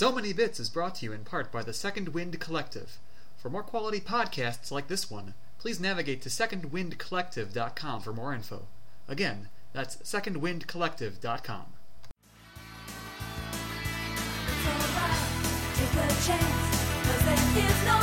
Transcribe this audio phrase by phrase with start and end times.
[0.00, 2.96] So Many Bits is brought to you in part by the Second Wind Collective.
[3.36, 8.62] For more quality podcasts like this one, please navigate to secondwindcollective.com for more info.
[9.06, 11.66] Again, that's secondwindcollective.com.
[14.48, 15.20] It's alright,
[15.74, 18.00] take a chance, 'cause there is no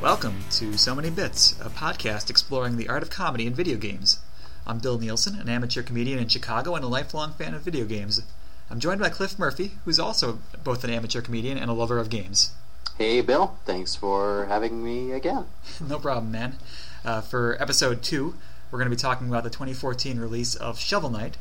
[0.00, 4.18] Welcome to So Many Bits, a podcast exploring the art of comedy in video games.
[4.66, 8.22] I'm Bill Nielsen, an amateur comedian in Chicago and a lifelong fan of video games.
[8.70, 12.08] I'm joined by Cliff Murphy, who's also both an amateur comedian and a lover of
[12.08, 12.52] games.
[12.96, 13.58] Hey, Bill.
[13.66, 15.44] Thanks for having me again.
[15.86, 16.56] No problem, man.
[17.04, 18.36] Uh, for episode two,
[18.70, 21.36] we're going to be talking about the 2014 release of Shovel Knight,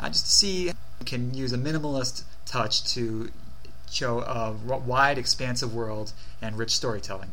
[0.00, 0.72] uh, just to see
[1.06, 3.30] can use a minimalist touch to
[3.88, 7.30] show a wide, expansive world and rich storytelling.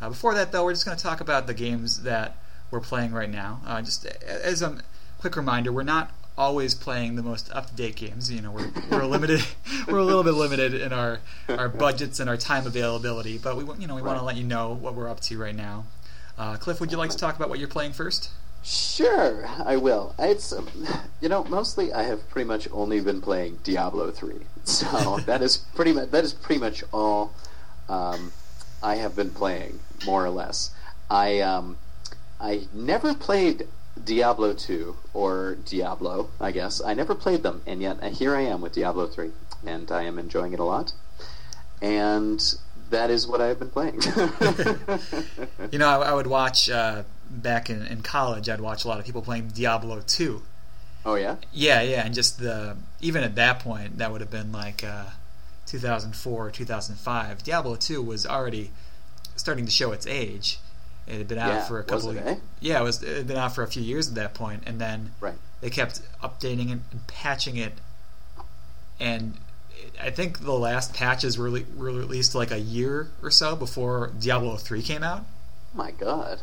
[0.00, 2.36] Uh, before that, though, we're just going to talk about the games that
[2.70, 3.60] we're playing right now.
[3.66, 4.78] Uh, just as a
[5.18, 8.32] quick reminder, we're not always playing the most up-to-date games.
[8.32, 9.44] You know, we're we're limited.
[9.88, 13.64] we're a little bit limited in our our budgets and our time availability, but we
[13.64, 15.84] want- you know we want to let you know what we're up to right now.
[16.38, 18.30] Uh, Cliff, would you like to talk about what you're playing first?
[18.62, 20.14] Sure, I will.
[20.18, 20.68] It's um,
[21.20, 25.58] you know mostly I have pretty much only been playing Diablo three, so that is
[25.74, 27.34] pretty much that is pretty much all
[27.88, 28.32] um,
[28.82, 30.70] I have been playing more or less.
[31.10, 31.76] I um,
[32.40, 33.66] I never played
[34.02, 36.30] Diablo two or Diablo.
[36.40, 39.32] I guess I never played them, and yet uh, here I am with Diablo three,
[39.66, 40.92] and I am enjoying it a lot.
[41.82, 42.40] And
[42.90, 44.00] that is what I have been playing.
[45.72, 48.48] You know, I, I would watch uh, back in, in college.
[48.48, 50.42] I'd watch a lot of people playing Diablo two.
[51.04, 51.36] oh yeah.
[51.52, 55.04] Yeah, yeah, and just the even at that point, that would have been like uh,
[55.70, 57.42] 2004 or 2005.
[57.44, 58.70] Diablo 2 was already
[59.36, 60.58] starting to show its age.
[61.06, 62.36] It had been out Yeah, for a couple it, of eh?
[62.60, 64.80] yeah, it was it had been out for a few years at that point, and
[64.80, 65.34] then Right.
[65.60, 67.74] they kept updating it and patching it,
[68.98, 69.36] and
[69.72, 73.56] it- I think the last patches were, re- were released like a year or so
[73.56, 75.24] before Diablo 3 came out.
[75.74, 76.40] My God,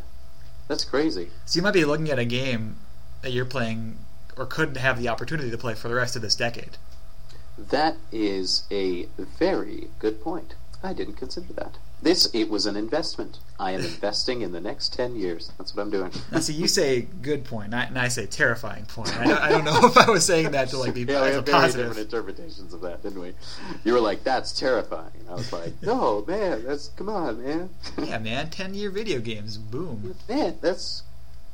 [0.68, 1.29] that's crazy.
[1.46, 2.78] So you might be looking at a game
[3.22, 3.97] that you're playing
[4.35, 6.78] or couldn't have the opportunity to play for the rest of this decade.
[7.57, 10.56] That is a very good point.
[10.84, 11.78] I didn't consider that.
[12.01, 13.40] This it was an investment.
[13.59, 15.51] I am investing in the next ten years.
[15.57, 16.12] That's what I'm doing.
[16.31, 19.17] Now, see, you say good point, and I say terrifying point.
[19.19, 21.31] I don't, I don't know if I was saying that to like be yeah, we
[21.31, 23.34] have very different interpretations of that, didn't we?
[23.84, 27.72] You were like, "That's terrifying." And I was like, "No, man, that's come on, man.
[27.97, 30.16] Yeah, man, ten year video games, boom.
[30.29, 31.01] man, that's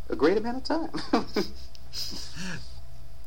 [0.10, 1.26] a great amount of time."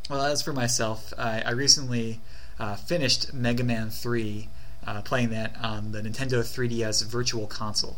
[0.08, 2.20] Well, as for myself, I, I recently
[2.58, 4.48] uh, finished Mega Man Three,
[4.86, 7.96] uh, playing that on the Nintendo 3DS Virtual Console.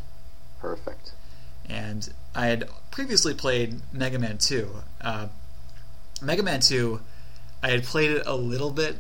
[0.61, 1.13] Perfect.
[1.69, 4.71] and I had previously played Mega Man 2.
[5.01, 5.29] Uh,
[6.23, 7.01] Mega Man 2,
[7.63, 8.97] I had played it a little bit,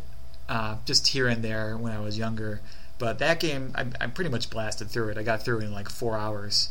[0.48, 2.60] uh, just here and there when I was younger,
[2.98, 5.18] but that game, I, I pretty much blasted through it.
[5.18, 6.68] I got through it in like four hours.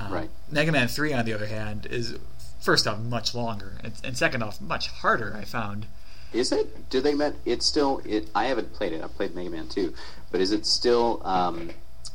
[0.00, 0.30] Uh, Right.
[0.50, 2.14] Mega Man 3, on the other hand, is
[2.60, 5.36] first off much longer, and, and second off much harder.
[5.36, 5.86] I found.
[6.32, 6.88] Is it?
[6.90, 8.00] Do they meant it's still?
[8.04, 8.28] It.
[8.34, 9.02] I haven't played it.
[9.02, 9.94] I've played Mega Man two,
[10.30, 11.20] but is it still?
[11.24, 11.70] Um,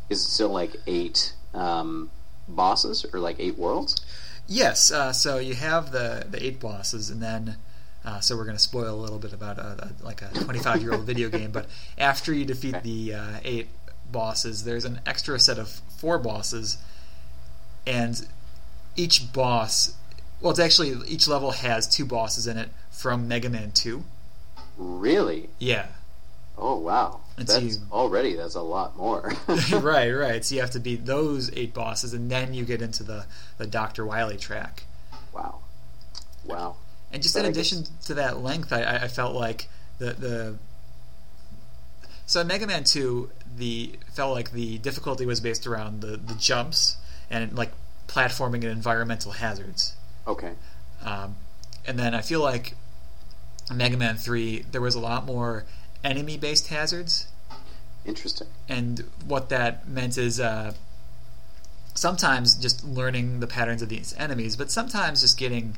[0.09, 2.11] is it still like eight um,
[2.47, 3.95] bosses or like eight worlds?
[4.47, 7.57] Yes, uh, so you have the the eight bosses, and then
[8.05, 10.81] uh, so we're going to spoil a little bit about a, a, like a 25
[10.81, 11.51] year old video game.
[11.51, 11.67] But
[11.97, 13.67] after you defeat the uh, eight
[14.11, 16.77] bosses, there's an extra set of four bosses,
[17.87, 18.27] and
[18.95, 19.95] each boss,
[20.39, 22.69] well, it's actually each level has two bosses in it
[23.05, 24.03] from Mega Man 2.
[24.79, 25.47] Really?
[25.59, 25.85] Yeah,
[26.57, 27.19] Oh wow.
[27.38, 27.81] It's That's you.
[27.91, 29.31] already that's a lot more.
[29.73, 30.43] right, right.
[30.43, 33.25] So you have to beat those eight bosses, and then you get into the
[33.59, 34.85] the Doctor Wily track.
[35.31, 35.59] wow.
[36.45, 36.77] Wow.
[37.11, 39.69] And just But in I addition to that length, I, I- felt like
[39.99, 40.55] the the
[42.25, 46.34] so in Mega Man Two, the felt like the difficulty was based around the the
[46.34, 46.97] jumps
[47.29, 47.72] and like
[48.07, 49.93] platforming and environmental hazards.
[50.25, 50.53] Okay.
[51.03, 51.35] Um,
[51.85, 52.75] and then I feel like
[53.73, 55.66] Mega Man Three, there was a lot more
[56.03, 57.28] enemy based hazards,
[58.06, 58.47] Interesting.
[58.70, 60.40] and what that meant is.
[60.40, 60.73] Uh,
[61.97, 65.78] Sometimes just learning the patterns of these enemies, but sometimes just getting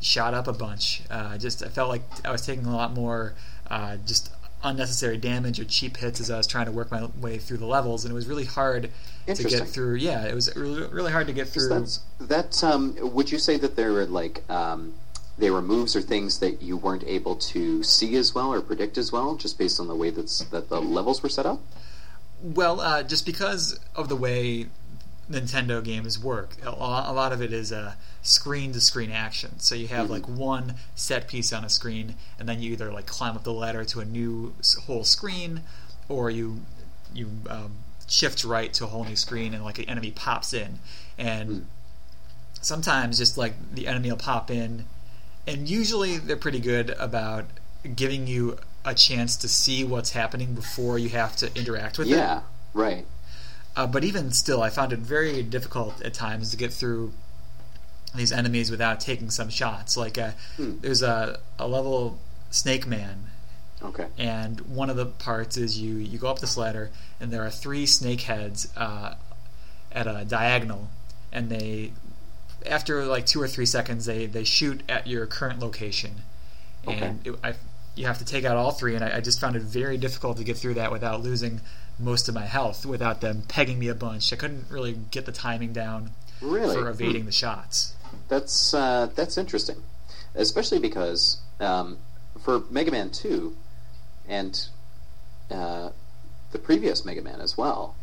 [0.00, 1.02] shot up a bunch.
[1.10, 3.34] Uh, just I felt like I was taking a lot more
[3.68, 4.30] uh, just
[4.62, 7.66] unnecessary damage or cheap hits as I was trying to work my way through the
[7.66, 8.90] levels, and it was really hard
[9.26, 9.96] to get through.
[9.96, 11.68] Yeah, it was really, really hard to get through.
[11.68, 12.62] That's that.
[12.62, 14.94] Um, would you say that there were like um,
[15.38, 18.96] they were moves or things that you weren't able to see as well or predict
[18.96, 21.60] as well, just based on the way that's that the levels were set up?
[22.42, 24.66] Well, uh, just because of the way
[25.30, 29.58] Nintendo games work, a lot, of it is a screen to screen action.
[29.58, 30.10] So you have Mhm.
[30.10, 33.52] like one set piece on a screen, and then you either like climb up the
[33.52, 34.54] ladder to a new
[34.86, 35.62] whole screen,
[36.08, 36.62] or you
[37.14, 37.72] you um,
[38.06, 40.78] shift right to a whole new screen, and like an enemy pops in,
[41.18, 41.64] and Mm.
[42.60, 44.84] sometimes just like the enemy will pop in,
[45.46, 47.44] and usually they're pretty good about
[47.94, 52.12] giving you a chance to see what's happening before you have to interact with it.
[52.16, 52.42] Yeah,
[52.74, 53.04] right.
[53.74, 57.12] Uh, but even still, I found it very difficult at times to get through
[58.14, 59.96] these enemies without taking some shots.
[59.96, 60.78] Like uh, Hmm.
[60.80, 62.18] there's a, a level
[62.50, 63.24] Snake Man,
[63.82, 64.06] Okay.
[64.16, 66.90] and one of the parts is you you go up this ladder,
[67.20, 69.14] and there are three snake heads uh,
[69.92, 70.88] at a diagonal,
[71.32, 71.92] and they
[72.66, 76.12] after like two or three seconds they they shoot at your current location,
[76.86, 77.54] and it, I
[77.94, 80.36] you have to take out all three, and I, I just found it very difficult
[80.36, 81.60] to get through that without losing
[81.98, 84.32] most of my health, without them pegging me a bunch.
[84.32, 86.10] I couldn't really get the timing down
[86.42, 86.74] Really?
[86.76, 87.26] for evading Hmm.
[87.26, 87.94] the shots.
[88.28, 89.82] That's uh, that's interesting,
[90.34, 91.96] especially because um,
[92.44, 93.56] for Mega Man Two
[94.28, 94.68] and
[95.50, 95.90] uh,
[96.52, 97.95] the previous Mega Man as well,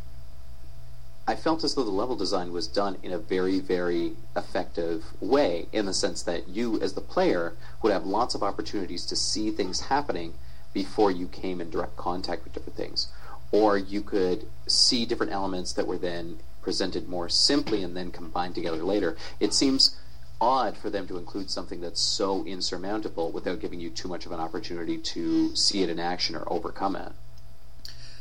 [1.26, 5.68] I felt as though the level design was done in a very very effective way,
[5.72, 9.50] in the sense that you as the player would have lots of opportunities to see
[9.50, 10.34] things happening
[10.74, 13.08] before you came in direct contact with different things,
[13.52, 18.54] or you could see different elements that were then presented more simply and then combined
[18.54, 19.16] together later.
[19.40, 19.96] It seems
[20.40, 24.32] odd for them to include something that's so insurmountable without giving you too much of
[24.32, 27.12] an opportunity to see it in action or overcome it.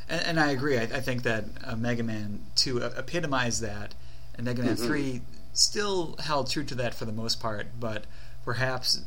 [0.09, 0.77] And, and I agree.
[0.77, 3.94] I, I think that uh, Mega Man 2 epitomized that,
[4.35, 4.85] and Mega Man Mhm.
[4.88, 5.21] 3
[5.53, 8.05] still held true to that for the most part, but
[8.45, 9.01] perhaps.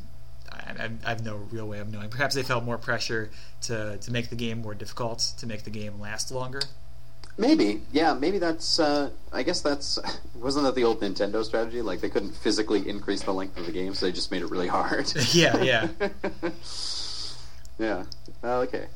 [0.49, 2.09] I, I have no real way of knowing.
[2.09, 3.29] Perhaps they felt more pressure
[3.63, 6.61] to, to make the game more difficult, to make the game last longer.
[7.37, 8.79] Maybe, yeah, maybe that's.
[8.79, 9.99] Uh, I guess that's.
[10.35, 11.81] Wasn't that the old Nintendo strategy?
[11.83, 14.49] Like they couldn't physically increase the length of the game, so they just made it
[14.49, 15.13] really hard.
[15.33, 15.87] Yeah, yeah.
[17.77, 18.03] yeah.
[18.43, 18.87] Oh, okay.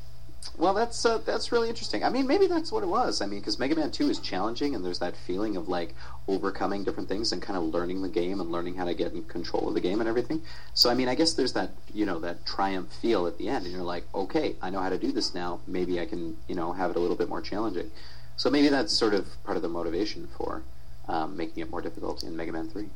[0.58, 2.04] Well, that's uh, that's really interesting.
[2.04, 3.22] I mean, maybe that's what it was.
[3.22, 5.94] I mean, because Mega Man Two is challenging, and there's that feeling of like
[6.28, 9.22] overcoming different things and kind of learning the game and learning how to get in
[9.24, 10.42] control of the game and everything.
[10.74, 13.64] So, I mean, I guess there's that you know that triumph feel at the end,
[13.64, 15.60] and you're like, okay, I know how to do this now.
[15.66, 17.90] Maybe I can you know have it a little bit more challenging.
[18.36, 20.62] So maybe that's sort of part of the motivation for
[21.08, 22.88] um, making it more difficult in Mega Man Three.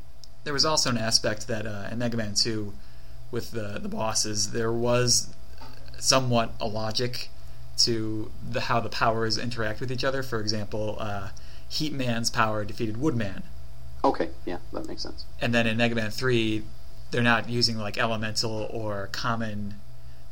[0.47, 2.73] There was also an aspect that uh, in Mega Man 2,
[3.33, 5.35] with the, the bosses, there was
[5.99, 7.31] somewhat a logic
[7.79, 10.23] to the how the powers interact with each other.
[10.23, 11.29] For example, uh,
[11.69, 13.43] Heat Man's power defeated Woodman.
[14.05, 15.25] Okay, yeah, that makes sense.
[15.41, 16.63] and then in Mega Man Three,
[17.11, 19.75] they're not using like elemental or common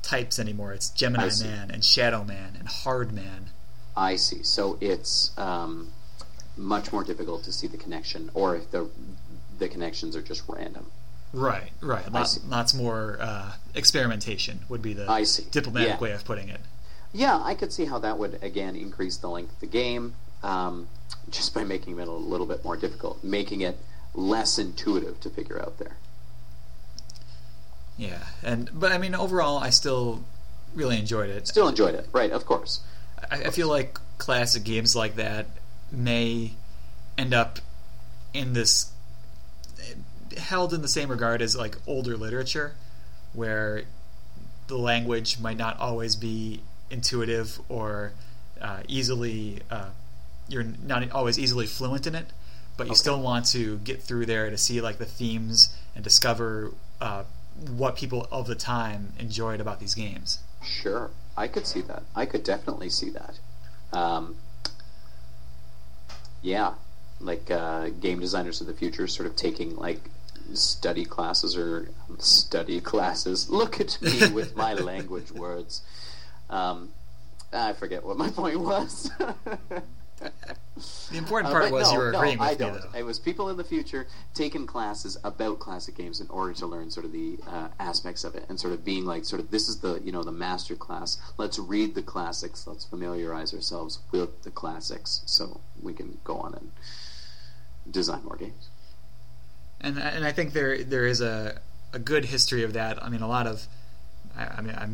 [0.02, 0.72] types anymore.
[0.72, 1.30] It's Gemini.
[1.42, 3.50] Man and Shadow Man and Hard Man.
[3.96, 4.42] I see.
[4.42, 5.92] So it's um,
[6.56, 8.88] much more difficult to see the connection, or if the
[9.58, 10.90] the connections are just random.
[11.32, 12.12] Right, right.
[12.12, 15.44] Lots, lots more uh, experimentation would be the I see.
[15.50, 15.98] diplomatic Yeah.
[15.98, 16.60] way of putting it.
[17.14, 20.88] Yeah, I could see how that would again increase the length of the game, um,
[21.30, 23.78] just by making it a little bit more difficult, making it
[24.14, 25.96] less intuitive to figure out there.
[27.96, 30.24] Yeah, and but I mean overall, I still
[30.74, 31.46] really enjoyed it.
[31.46, 32.32] Still enjoyed it, right?
[32.32, 32.80] Of course.
[33.30, 35.46] I, I feel like classic games like that
[35.92, 36.54] may
[37.16, 37.60] end up
[38.32, 38.90] in this
[40.36, 42.74] held in the same regard as like older literature,
[43.32, 43.84] where
[44.66, 46.60] the language might not always be
[46.90, 48.12] intuitive or
[48.60, 49.90] uh, easily uh,
[50.48, 52.26] you're not always easily fluent in it,
[52.76, 52.98] but you Okay.
[52.98, 57.24] still want to get through there to see like the themes and discover uh,
[57.76, 60.40] what people of the time enjoyed about these games.
[60.62, 62.02] Sure, I could see that.
[62.14, 63.38] I could definitely see that.
[63.92, 64.36] Um,
[66.42, 66.74] yeah,
[67.20, 70.10] like uh, game designers of the future, sort of taking like
[70.52, 73.48] study classes or um, study classes.
[73.48, 75.82] Look at me with my language words.
[76.50, 76.92] Um,
[77.52, 79.10] I forget what my point was.
[81.10, 82.80] The important Uh, part but was no, you were no, agreeing with I me, don't.
[82.92, 82.98] though.
[82.98, 86.90] It was people in the future taking classes about classic games in order to learn
[86.90, 89.68] sort of the uh, aspects of it, and sort of being like, sort of, this
[89.68, 91.18] is the you know the master class.
[91.36, 92.66] Let's read the classics.
[92.66, 96.72] Let's familiarize ourselves with the classics, so we can go on and
[97.90, 98.68] design more games.
[99.80, 101.60] and and I think there there is a
[101.92, 103.02] a good history of that.
[103.02, 103.68] I mean, a lot of,
[104.36, 104.88] I, I mean, I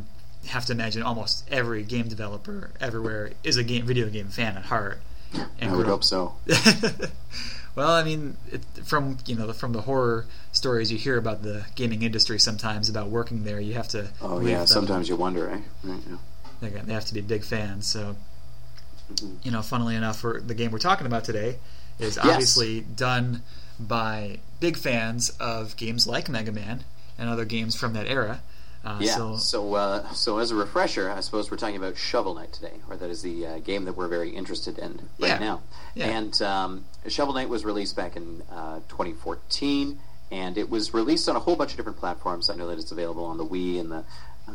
[0.47, 4.65] have to imagine almost every game developer everywhere is a game video game fan at
[4.67, 5.01] heart.
[5.61, 6.35] And I would hope so.
[7.77, 11.67] Well, I mean, it, from you know from the horror stories you hear about the
[11.77, 14.09] gaming industry sometimes about working there, you have to.
[14.21, 15.61] Oh yeah, sometimes you wonder, eh?
[15.85, 16.17] Right, yeah.
[16.61, 17.87] they, they have to be big fans.
[17.87, 18.17] So,
[19.15, 19.37] Mhm.
[19.45, 21.59] you know, funnily enough, for the game we're talking about today
[22.01, 22.27] is Yes.
[22.27, 23.43] obviously done
[23.79, 26.85] by big fans of games like Mega Man
[27.19, 28.41] and other games from that era.
[28.85, 29.15] Uh, Yeah.
[29.17, 32.73] So, So, uh, so as a refresher, I suppose we're talking about Shovel Knight today,
[32.89, 35.39] or that is the uh, game that we're very interested in right Yeah.
[35.39, 35.63] now.
[35.95, 36.07] Yeah.
[36.07, 39.99] And um, Shovel Knight was released back in uh, 2014,
[40.31, 42.49] and it was released on a whole bunch of different platforms.
[42.49, 44.05] I know that it's available on the Wii and the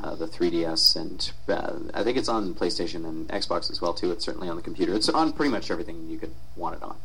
[0.04, 4.12] uh, the 3DS, and uh, I think it's on PlayStation and Xbox as well too.
[4.12, 4.94] It's certainly on the computer.
[4.94, 6.98] It's on pretty much everything you could want it on.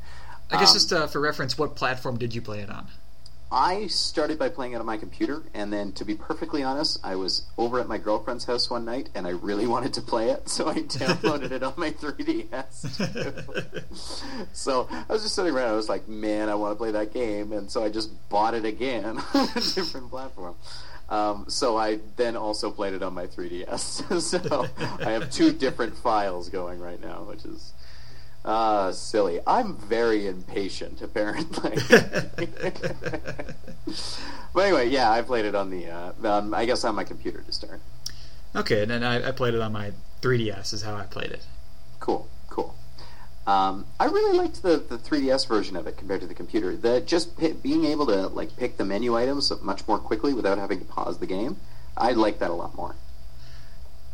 [0.50, 2.89] I guess Um, just uh, for reference, what platform did you play it on?
[3.52, 7.16] I started by playing it on my computer, and then, to be perfectly honest, I
[7.16, 10.49] was over at my girlfriend's house one night, and I really wanted to play it,
[10.54, 12.95] so I downloaded it on my 3DS.
[14.52, 17.12] so I was just sitting around, I was like, man, I want to play that
[17.12, 20.54] game, and so I just bought it again on a different platform.
[21.09, 24.21] Um, so I then also played it on my 3DS.
[24.23, 24.69] so
[25.04, 27.73] I have two different files going right now, which is
[28.45, 29.41] uh, silly.
[29.47, 31.77] I'm very impatient, apparently.
[34.55, 37.41] but anyway, yeah, I played it on the, uh, um, I guess on my computer
[37.43, 37.81] to start.
[38.55, 39.93] Okay, and then I, I played it on my
[40.23, 40.73] 3DS.
[40.73, 41.47] Is how I played it.
[42.01, 42.75] Cool, cool.
[43.47, 46.77] Um, I really liked the, the 3DS version of it compared to the computer.
[46.77, 50.59] The just pi being able to like pick the menu items much more quickly without
[50.59, 51.57] having to pause the game.
[51.97, 52.97] I like that a lot more.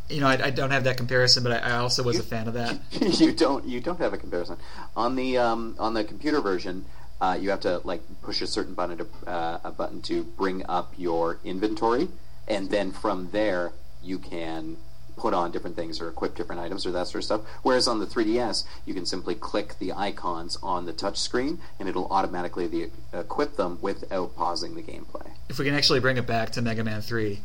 [0.09, 2.47] You know, I, I don't have that comparison, but I, I also was a fan
[2.47, 2.79] of that.
[3.19, 4.57] you don't you don't have a comparison
[4.95, 6.85] on the um, on the computer version.
[7.19, 10.63] Uh, you have to like push a certain button to uh, a button to bring
[10.69, 12.07] up your inventory,
[12.47, 13.73] and then from there
[14.03, 14.77] you can
[15.17, 17.41] put on different things or equip different items or that sort of stuff.
[17.63, 21.89] Whereas on the 3DS, you can simply click the icons on the touch screen, and
[21.89, 25.31] it'll automatically the, equip them without pausing the gameplay.
[25.49, 27.39] If we can actually bring it back to Mega Man 3,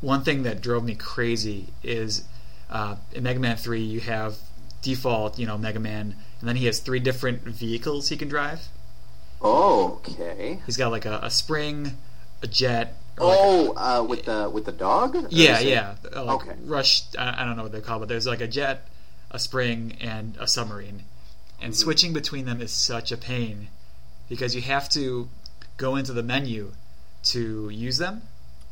[0.00, 2.24] one thing that drove me crazy is
[2.70, 4.36] uh, in Mega Man 3 you have
[4.82, 8.68] default, you know, Mega Man, and then he has three different vehicles he can drive.
[9.42, 10.60] Okay.
[10.66, 11.96] He's got like a, a spring,
[12.42, 12.94] a jet.
[13.18, 15.16] or like a- Oh, uh, with the with the dog?
[15.16, 15.94] Or yeah, yeah.
[16.14, 16.56] uh, Like Okay.
[16.64, 17.02] Rush.
[17.18, 18.86] I, I don't know what they're called, but there's like a jet,
[19.30, 21.04] a spring, and a submarine.
[21.60, 21.82] And Mm-hmm.
[21.82, 23.68] switching between them is such a pain
[24.28, 25.28] because you have to
[25.76, 26.72] go into the menu
[27.24, 28.22] to use them,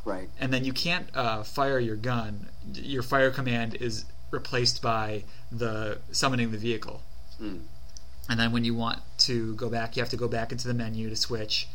[0.06, 0.28] Right.
[0.40, 2.46] and then you can't uh, fire your gun.
[2.74, 7.02] Your fire command is replaced by the summoning the vehicle.
[7.42, 7.62] Mm.
[8.28, 10.74] And then when you want to go back, you have to go back into the
[10.74, 11.68] menu to switch.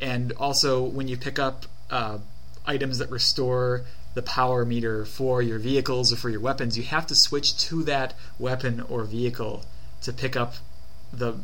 [0.00, 2.18] And also, when you pick up uh,
[2.64, 3.82] items that restore
[4.14, 7.82] the power meter for your vehicles or for your weapons, you have to switch to
[7.84, 9.64] that weapon or vehicle
[10.02, 10.54] to pick up
[11.12, 11.34] the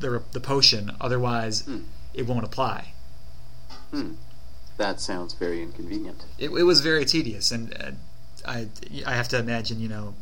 [0.00, 0.92] the, the potion.
[1.00, 1.80] Otherwise, Hmm.
[2.14, 2.92] it won't apply.
[3.90, 4.12] Hmm.
[4.80, 6.24] That sounds very inconvenient.
[6.38, 7.90] It, it was very tedious, and uh,
[8.48, 8.68] I
[9.06, 10.14] I have to imagine, you know,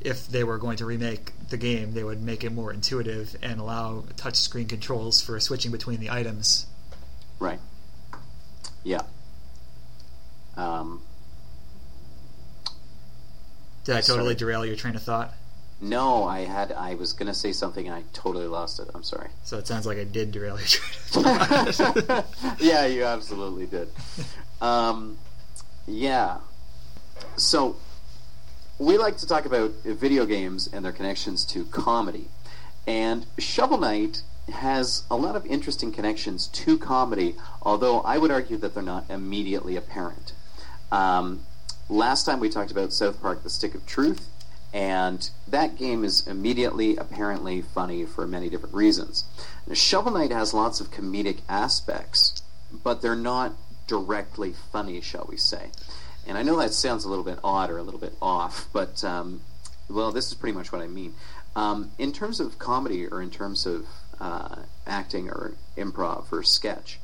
[0.00, 3.58] if they were going to remake the game, they would make it more intuitive and
[3.58, 6.66] allow touch screen controls for switching between the items.
[7.40, 7.58] Right.
[8.84, 9.02] Yeah.
[10.56, 11.02] Um,
[13.82, 14.34] Did I totally Sorry.
[14.36, 15.34] derail your train of thought?
[15.80, 16.72] No, I had.
[16.72, 18.88] I was going to say something and I totally lost it.
[18.94, 19.28] I'm sorry.
[19.44, 22.60] So it sounds like I did derail your train of thought.
[22.60, 23.88] yeah, you absolutely did.
[24.60, 25.18] Um,
[25.86, 26.38] yeah.
[27.36, 27.76] So,
[28.78, 32.28] we like to talk about video games and their connections to comedy.
[32.86, 38.56] And Shovel Knight has a lot of interesting connections to comedy, although I would argue
[38.58, 40.32] that they're not immediately apparent.
[40.92, 41.44] Um,
[41.88, 44.28] last time we talked about South Park The Stick of Truth,
[44.76, 49.24] and that game is immediately apparently funny for many different reasons.
[49.66, 52.42] Now, Shovel Knight has lots of comedic aspects,
[52.84, 53.54] but they're not
[53.86, 55.70] directly funny, shall we say.
[56.26, 59.02] And I know that sounds a little bit odd or a little bit off, but
[59.02, 59.40] um,
[59.88, 61.14] well, this is pretty much what I mean.
[61.54, 63.86] Um, in terms of comedy or in terms of
[64.20, 64.56] uh,
[64.86, 67.00] acting or improv or sketch,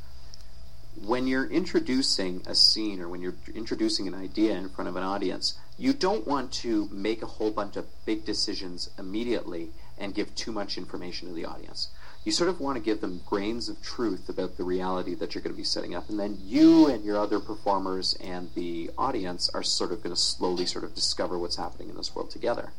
[1.01, 5.03] when you're introducing a scene or when you're introducing an idea in front of an
[5.03, 10.35] audience, you don't want to make a whole bunch of big decisions immediately and give
[10.35, 11.89] too much information to the audience.
[12.25, 15.43] You sort of want to give them grains of truth about the reality that you're
[15.43, 19.49] going to be setting up, and then you and your other performers and the audience
[19.55, 22.73] are sort of going to slowly sort of discover what's happening in this world together.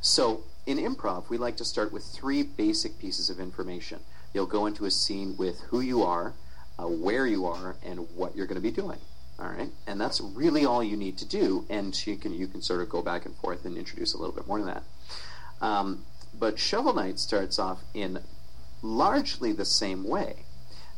[0.00, 4.00] So, in improv, we like to start with three basic pieces of information.
[4.34, 6.34] You'll go into a scene with who you are,
[6.78, 8.98] uh, where you are, and what you're going to be doing.
[9.38, 11.64] All right, and that's really all you need to do.
[11.70, 14.34] And you can you can sort of go back and forth and introduce a little
[14.34, 14.82] bit more to that.
[15.60, 16.04] Um,
[16.38, 18.20] but Shovel Knight starts off in
[18.82, 20.44] largely the same way.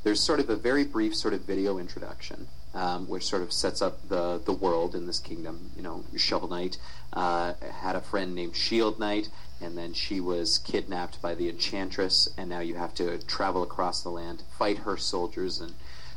[0.03, 3.83] There's sort of a very brief sort of video introduction, um, which sort of sets
[3.83, 5.71] up the the world in this kingdom.
[5.77, 6.79] You know, Shovel Knight
[7.13, 9.29] uh, had a friend named Shield Knight,
[9.61, 14.03] and then she was kidnapped by the Enchantress, and now you have to travel across
[14.03, 15.75] the land, fight her soldiers, and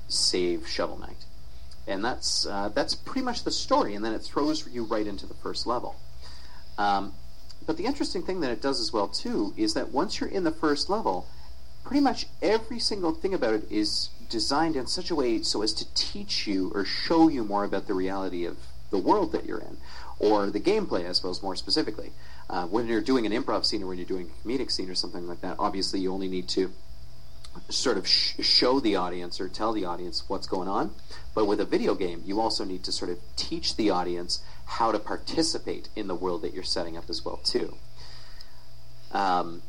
[0.07, 1.25] save Shovel Knight.
[1.85, 5.25] And that's uh, that's pretty much the story, and then it throws you right into
[5.25, 5.95] the first level.
[6.77, 7.13] Um,
[7.65, 10.43] but the interesting thing that it does as well too is that once you're in
[10.43, 11.27] the first level,
[11.83, 15.73] pretty much every single thing about it is designed in such a way so as
[15.73, 18.57] to teach you or show you more about the reality of
[18.89, 19.77] the world that you're in,
[20.19, 22.11] or the gameplay, I suppose, more specifically.
[22.49, 24.95] Uh, when you're doing an improv scene or when you're doing a comedic scene or
[24.95, 26.71] something like that, obviously you only need to
[27.69, 30.93] sort of sh- show the audience or tell the audience what's going on.
[31.35, 34.91] But with a video game, you also need to sort of teach the audience how
[34.91, 37.75] to participate in the world that you're setting up as well too.
[39.11, 39.61] Um,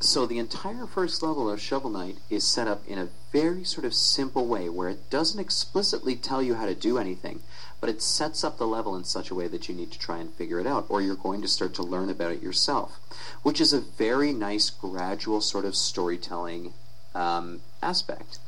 [0.00, 3.86] so the entire first level of Shovel Knight is set up in a very sort
[3.86, 7.40] of simple way where it doesn't explicitly tell you how to do anything,
[7.80, 10.18] but it sets up the level in such a way that you need to try
[10.18, 12.98] and figure it out, or you're going to start to learn about it yourself,
[13.42, 16.72] which is a very nice gradual sort of storytelling
[17.14, 18.38] um, aspect.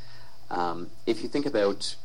[0.50, 1.96] Um, if you think about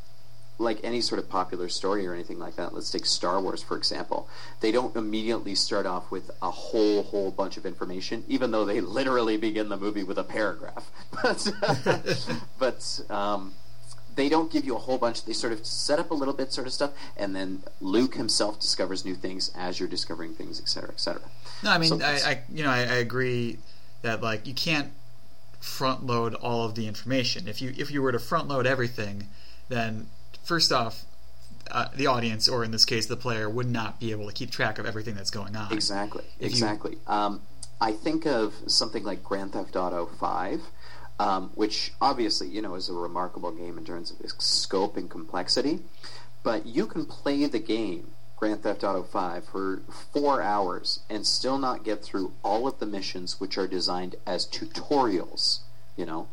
[0.58, 3.76] like any sort of popular story or anything like that, let's take Star Wars for
[3.76, 4.28] example.
[4.60, 8.80] They don't immediately start off with a whole whole bunch of information, even though they
[8.80, 10.90] literally begin the movie with a paragraph.
[11.22, 11.52] But
[12.58, 13.54] but um,
[14.16, 15.24] they don't give you a whole bunch.
[15.24, 18.60] They sort of set up a little bit sort of stuff, and then Luke himself
[18.60, 21.22] discovers new things as you're discovering things, etc., etc.
[21.62, 23.58] No, I mean, So I, I, you know, I, I agree
[24.02, 24.92] that like you can't
[25.60, 27.48] front load all of the information.
[27.48, 29.28] If you if you were to front load everything,
[29.68, 30.08] then
[30.44, 31.04] first off,
[31.70, 34.50] uh, the audience, or in this case, the player, would not be able to keep
[34.50, 35.72] track of everything that's going on.
[35.72, 36.24] Exactly.
[36.38, 36.98] If you- exactly.
[37.06, 37.40] Um,
[37.80, 40.60] I think of something like Grand Theft Auto Five,
[41.18, 45.08] um, which obviously you know is a remarkable game in terms of its scope and
[45.10, 45.80] complexity,
[46.42, 51.56] but you can play the game Grand Theft Auto Five for four hours and still
[51.58, 55.60] not get through all of the missions, which are designed as tutorials.
[55.96, 56.28] You know.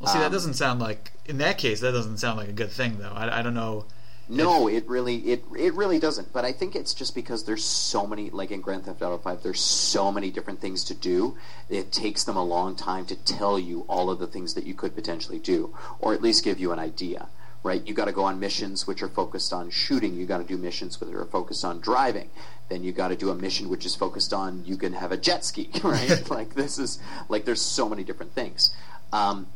[0.00, 2.52] Well, see, that Um, doesn't sound like in that case that doesn't sound like a
[2.52, 3.12] good thing, though.
[3.14, 3.86] I, I don't know.
[4.28, 6.32] No, it really it it really doesn't.
[6.32, 9.42] But I think it's just because there's so many like in Grand Theft Auto 5
[9.42, 11.36] there's so many different things to do.
[11.68, 14.74] It takes them a long time to tell you all of the things that you
[14.74, 17.28] could potentially do or at least give you an idea.
[17.62, 17.86] Right?
[17.86, 20.14] You got to go on missions which are focused on shooting.
[20.14, 22.30] You got to do missions which are focused on driving.
[22.68, 25.16] Then you got to do a mission which is focused on you can have a
[25.18, 26.30] jet ski, right?
[26.30, 28.74] like this is like there's so many different things.
[29.12, 29.48] Um,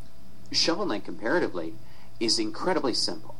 [0.52, 1.74] Shovel Knight comparatively
[2.20, 3.34] is incredibly simple.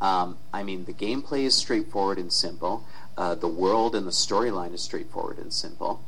[0.00, 2.86] Um, I mean, the gameplay is straightforward and simple.
[3.16, 6.02] Uh, the world and the storyline is straightforward and simple.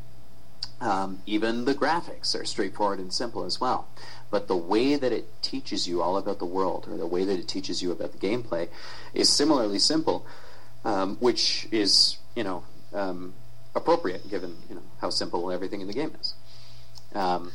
[0.81, 3.87] Um, even the graphics are straightforward and simple as well.
[4.31, 7.39] But the way that it teaches you all about the world, or the way that
[7.39, 8.69] it teaches you about the gameplay,
[9.15, 10.27] is similarly simple,
[10.85, 13.35] um, which is, you know, um,
[13.75, 16.35] appropriate given you know how simple everything in the game is.
[17.15, 17.53] Um,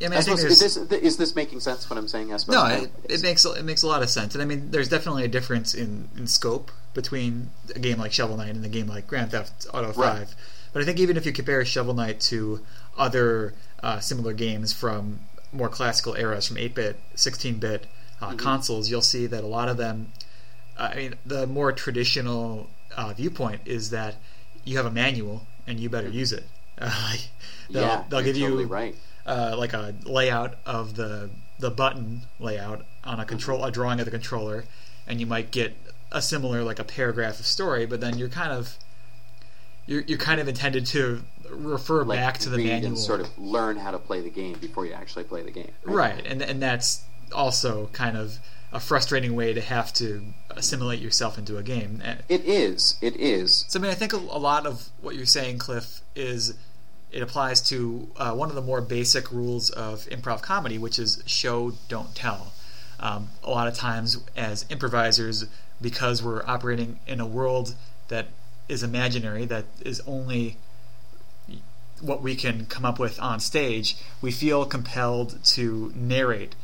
[0.00, 1.88] I mean, I I think suppose, is this is this making sense?
[1.88, 2.32] What I'm saying?
[2.32, 4.70] I suppose no, it, it makes it makes a lot of sense, and I mean,
[4.70, 8.68] there's definitely a difference in, in scope between a game like Shovel Knight and a
[8.68, 10.34] game like Grand Theft Auto Five.
[10.72, 12.60] But I think even if you compare Shovel Knight to
[12.98, 15.20] other uh, similar games from
[15.52, 17.86] more classical eras, from 8-bit, 16-bit
[18.20, 18.36] uh, Mm-hmm.
[18.38, 20.10] consoles, you'll see that a lot of them.
[20.76, 24.16] Uh, I mean, the more traditional uh, viewpoint is that
[24.64, 26.44] you have a manual and you better use it.
[26.76, 27.28] Uh, like,
[27.70, 27.90] they'll, Mm-hmm.
[28.00, 28.96] yeah, they'll you're give totally you right.
[29.26, 34.04] Uh, like a layout of the the button layout on a control a drawing of
[34.04, 34.64] the controller,
[35.06, 35.76] and you might get
[36.12, 38.76] a similar like a paragraph of story, but then you're kind of
[39.86, 43.36] you're you're kind of intended to refer like back to the manual, and sort of
[43.38, 45.72] learn how to play the game before you actually play the game.
[45.84, 46.24] right?
[46.26, 48.38] And and that's also kind of
[48.72, 52.02] a frustrating way to have to assimilate yourself into a game.
[52.28, 52.96] It is.
[53.00, 53.64] It is.
[53.68, 56.54] So I mean, I think a, a lot of what you're saying, Cliff, is
[57.14, 61.22] it applies to uh, one of the more basic rules of improv comedy, which is
[61.26, 62.52] show, don't tell.
[62.98, 65.46] Um, a lot of times, as improvisers,
[65.80, 67.76] because we're operating in a world
[68.08, 68.26] that
[68.68, 70.56] is imaginary, that is only
[72.00, 76.56] what we can come up with on stage, we feel compelled to narrate,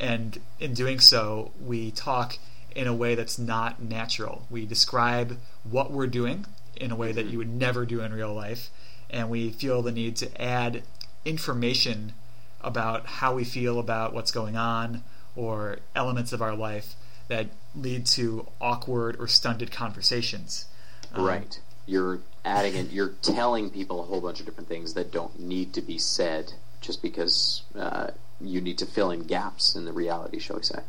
[0.00, 2.38] and in doing so, we talk
[2.74, 4.46] in a way that's not natural.
[4.48, 8.32] We describe what we're doing in a way that you would never do in real
[8.32, 8.70] life,
[9.12, 10.82] and we feel the need to add
[11.24, 12.12] information
[12.60, 15.02] about how we feel about what's going on
[15.36, 16.94] or elements of our life
[17.28, 20.66] that lead to awkward or stunted conversations.
[21.14, 21.60] Um, Right.
[21.86, 22.90] You're adding it.
[22.90, 26.52] You're telling people a whole bunch of different things that don't need to be said
[26.80, 28.08] just because uh,
[28.40, 30.80] you need to fill in gaps in the reality, shall we say?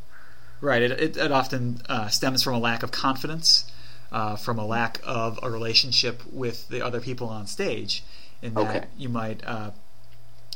[0.59, 0.81] Right.
[0.81, 3.71] It, it, it often uh, stems from a lack of confidence,
[4.11, 8.03] uh, from a lack of a relationship with the other people on stage.
[8.41, 8.85] In that Okay.
[8.97, 9.71] you might, uh,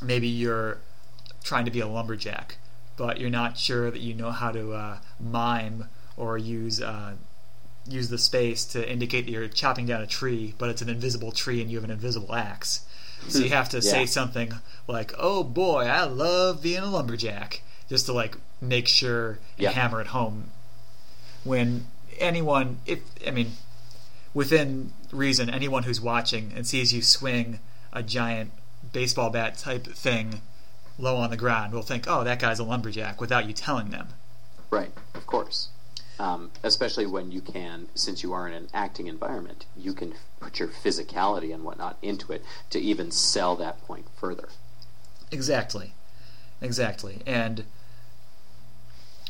[0.02, 0.80] maybe you're
[1.44, 2.58] trying to be a lumberjack,
[2.98, 5.86] but you're not sure that you know how to uh, mime
[6.18, 7.14] or use uh,
[7.88, 11.32] use the space to indicate that you're chopping down a tree, but it's an invisible
[11.32, 12.82] tree and you have an invisible axe.
[13.28, 14.54] So you have to say something
[14.88, 19.72] like, "Oh boy, I love being a lumberjack," just to like make sure and Yeah.
[19.72, 20.52] hammer it home.
[21.44, 21.86] When
[22.20, 23.54] anyone, if I mean,
[24.34, 27.60] within reason, anyone who's watching and sees you swing
[27.94, 28.52] a giant
[28.94, 30.42] baseball bat type thing
[30.98, 34.10] low on the ground will think, "Oh, that guy's a lumberjack," without you telling them.
[34.70, 35.70] Right, of course.
[36.18, 40.20] Um, especially when you can, since you are in an acting environment, you can f-
[40.40, 44.48] put your physicality and whatnot into it to even sell that point further.
[45.30, 45.94] Exactly,
[46.62, 47.66] exactly, and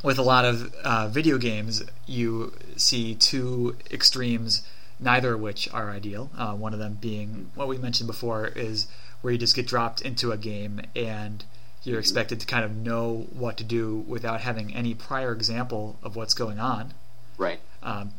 [0.05, 4.61] with a lot of uh, video games, you see two extremes,
[4.99, 6.29] neither of which are ideal.
[6.37, 8.87] Uh, one of them being what we mentioned before is
[9.21, 11.43] where you just get dropped into a game and
[11.81, 16.15] you're expected to kind of know what to do without having any prior example of
[16.15, 16.93] what's going on.
[17.37, 17.59] Right.
[17.81, 18.11] Um,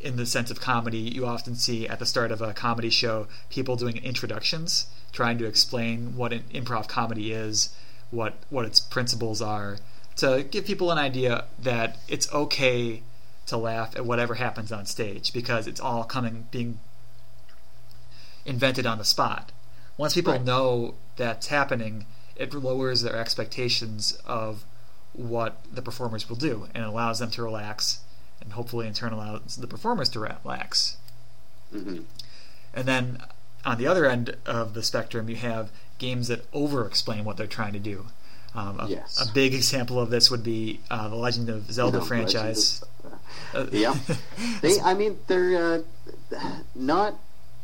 [0.00, 3.26] in the sense of comedy, you often see at the start of a comedy show
[3.50, 7.68] people doing introductions, trying to explain what an improv comedy is,
[8.10, 9.76] what what its principles are,
[10.20, 13.02] to give people an idea that it's okay
[13.46, 16.78] to laugh at whatever happens on stage because it's all coming being
[18.44, 19.52] invented on the spot.
[19.96, 20.44] Once people Right.
[20.44, 22.06] know that's happening,
[22.36, 24.64] it lowers their expectations of
[25.12, 28.00] what the performers will do and allows them to relax
[28.40, 30.96] and hopefully in turn allows the performers to relax.
[31.70, 32.00] hmm
[32.72, 33.22] And then
[33.64, 37.46] on the other end of the spectrum, you have games that over explain what they're
[37.46, 38.06] trying to do.
[38.54, 39.20] Um, a, Yes.
[39.20, 42.82] a big example of this would be uh, the Legend of Zelda No, franchise.
[43.54, 43.94] Uh, Yeah.
[44.60, 45.82] They, I mean, they're
[46.34, 46.38] uh,
[46.74, 47.14] not,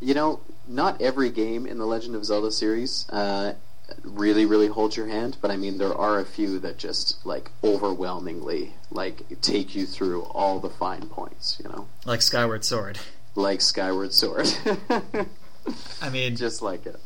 [0.01, 3.55] you know, not every game in the Legend of Zelda series uh,
[4.03, 7.51] really, really holds your hand, but I mean, there are a few that just, like,
[7.62, 11.87] overwhelmingly, like, take you through all the fine points, you know?
[12.05, 12.99] like Skyward Sword.
[13.35, 14.49] Like Skyward Sword.
[16.01, 16.99] I mean, just like it.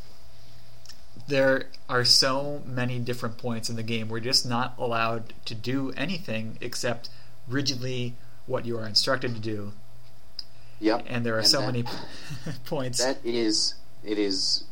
[1.30, 5.54] There are so many different points in the game where you're just not allowed to
[5.54, 7.08] do anything except
[7.48, 8.14] rigidly
[8.46, 9.72] what you are instructed to do.
[10.80, 11.04] Yep.
[11.06, 11.84] And there are so that- many
[12.64, 13.02] points.
[13.02, 14.64] That is, it is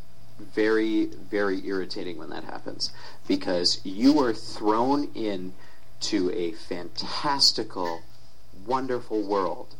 [0.54, 2.92] very, very irritating when that happens
[3.26, 5.54] because you are thrown in
[6.00, 8.02] to a fantastical,
[8.66, 9.74] wonderful world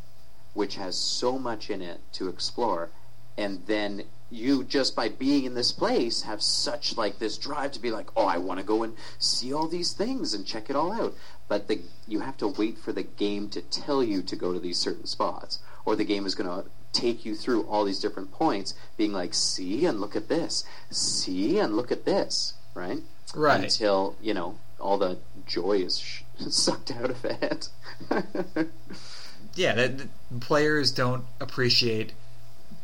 [0.53, 2.89] which has so much in it to explore,
[3.37, 7.79] and then you just by being in this place have such like this drive to
[7.79, 10.75] be like, oh, I want to go and see all these things and check it
[10.75, 11.15] all out.
[11.47, 14.59] But the you have to wait for the game to tell you to go to
[14.59, 18.31] these certain spots, or the game is going to take you through all these different
[18.31, 22.99] points, being like, see and look at this, see and look at this, right?
[23.35, 23.63] Right.
[23.63, 27.69] Until you know all the joy is sh- sucked out of it.
[29.55, 32.13] yeah, that, that players don't appreciate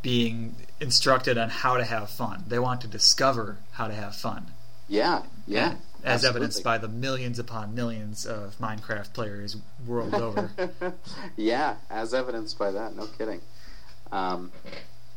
[0.05, 2.43] being instructed on how to have fun.
[2.47, 4.51] They want to discover how to have fun.
[4.87, 5.73] yeah, yeah.
[6.03, 10.51] As evidenced by the millions upon millions of Minecraft players world over.
[11.35, 12.95] yeah, as evidenced by that.
[12.95, 13.41] No kidding.
[14.11, 14.51] Um,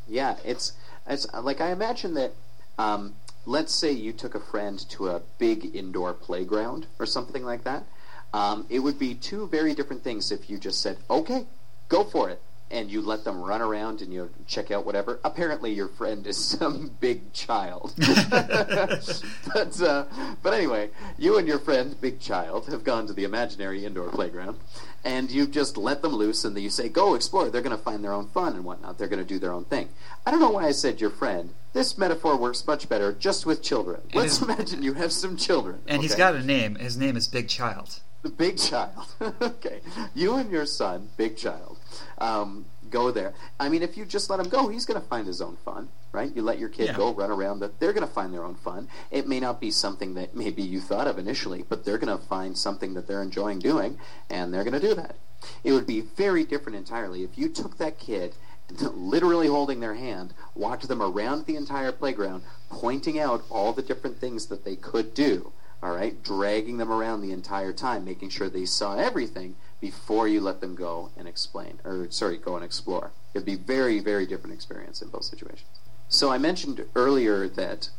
[0.09, 0.73] yeah, it's
[1.07, 2.33] it's like I imagine that.
[2.79, 7.65] Um, let's say you took a friend to a big indoor playground or something like
[7.65, 7.85] that.
[8.33, 11.45] Um, it would be two very different things if you just said, "Okay,
[11.91, 15.19] go for it," and you let them run around and you check out whatever.
[15.25, 17.95] Apparently, your friend is some big child.
[18.31, 20.05] but uh,
[20.43, 24.59] but anyway, you and your friend, big child, have gone to the imaginary indoor playground,
[25.05, 28.05] and you just let them loose, and you say, "Go explore." They're going to find
[28.05, 28.99] their own fun and whatnot.
[28.99, 29.89] They're going to do their own thing.
[30.27, 31.51] I don't know why I said your friend.
[31.73, 34.01] This metaphor works much better just with children.
[34.15, 36.77] Let's is- imagine you have some children, and he's got a name.
[36.77, 38.01] His name is Big Child.
[38.23, 39.07] The big child.
[39.41, 39.81] okay.
[40.15, 41.78] You and your son, big child,
[42.21, 43.35] um, go there.
[43.61, 45.89] I mean, if you just let him go, he's going to find his own fun,
[46.13, 46.35] right?
[46.35, 46.97] You let your kid Yeah.
[46.97, 47.61] go run around.
[47.61, 48.89] The, they're going to find their own fun.
[49.11, 52.25] It may not be something that maybe you thought of initially, but they're going to
[52.25, 53.99] find something that they're enjoying doing,
[54.31, 55.17] and they're going to do that.
[55.65, 58.35] It would be very different entirely if you took that kid
[58.95, 64.19] literally holding their hand, walked them around the entire playground, pointing out all the different
[64.19, 65.53] things that they could do.
[65.81, 70.41] All right, dragging them around the entire time, making sure they saw everything before you
[70.41, 73.13] let them go and explain, or sorry, go and explore.
[73.35, 75.69] It'd be very, very different experience in both situations.
[76.09, 77.91] So I mentioned earlier that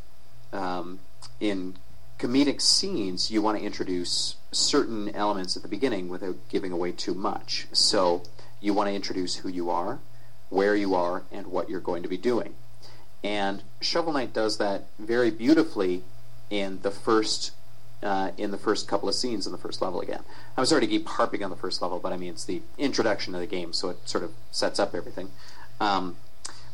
[0.52, 0.98] um,
[1.38, 1.76] in
[2.18, 7.14] comedic scenes, you want to introduce certain elements at the beginning without giving away too
[7.14, 7.66] much.
[7.72, 8.24] So
[8.60, 10.00] you want to introduce who you are,
[10.50, 12.54] where you are, and what you're going to be doing.
[13.24, 16.02] And Shovel Knight does that very beautifully
[16.50, 17.52] in the first
[18.02, 20.22] uh, in the first couple of scenes in the first level again.
[20.56, 23.34] I'm sorry to keep harping on the first level, but I mean it's the introduction
[23.34, 25.30] of the game, so it sort of sets up everything.
[25.80, 26.16] Um,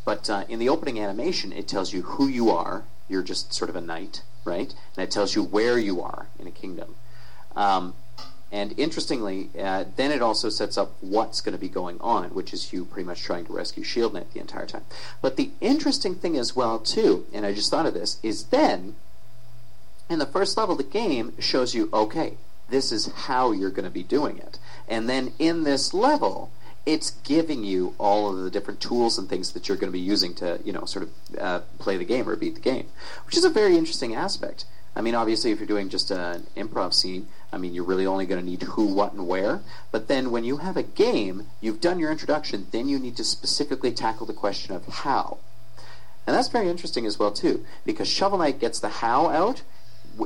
[0.05, 2.85] but uh, in the opening animation, it tells you who you are.
[3.09, 4.73] You're just sort of a knight, right?
[4.97, 6.95] And it tells you where you are in a kingdom.
[7.57, 7.95] Um,
[8.53, 12.55] and interestingly, uh, then it also sets up what's going to be going on, which
[12.55, 14.85] is you pretty much trying to rescue Shield Knight the entire time.
[15.21, 18.95] But the interesting thing as well, too, and I just thought of this, is then
[20.09, 22.37] in the first level, of the game shows you, okay,
[22.69, 24.59] this is how you're going to be doing it.
[24.89, 26.51] And then in this level,
[26.85, 30.05] it's giving you all of the different tools and things that you're going to be
[30.05, 32.87] using to, you know, sort of uh, play the game or beat the game,
[33.27, 34.65] which is a very interesting aspect.
[34.95, 38.25] I mean, obviously, if you're doing just an improv scene, I mean, you're really only
[38.25, 39.61] going to need who, what, and where.
[39.91, 43.25] But then when you have a game, you've done your introduction, then you need to
[43.25, 45.39] specifically tackle the question of how.
[46.27, 49.63] And that's very interesting as well, too, because Shovel Knight gets the how out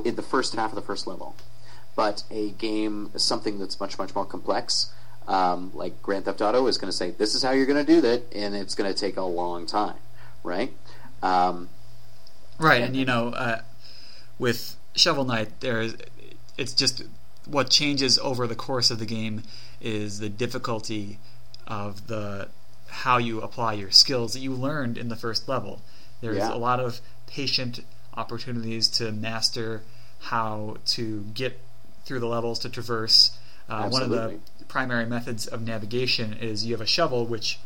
[0.05, 1.35] in the first half of the first level.
[1.95, 4.91] But a game, something that's much, much more complex,
[5.27, 7.93] um, like Grand Theft Auto, is going to say, this is how you're going to
[7.95, 9.97] do that, and it's going to take a long time,
[10.43, 10.71] right?
[11.21, 11.69] Um,
[12.59, 13.61] Right, and you know, uh,
[14.37, 15.95] with Shovel Knight, there's
[16.57, 17.03] it's just
[17.45, 19.41] what changes over the course of the game
[19.81, 21.17] is the difficulty
[21.65, 22.49] of the
[22.87, 25.81] how you apply your skills that you learned in the first level.
[26.21, 26.53] There's Yeah.
[26.53, 27.79] a lot of patient
[28.15, 29.81] opportunities to master
[30.19, 31.59] how to get
[32.05, 33.37] through the levels to traverse.
[33.69, 37.59] Uh, one of the primary methods of navigation is you have a shovel, which,